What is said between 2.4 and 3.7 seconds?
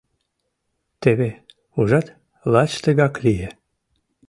лач тыгак лие.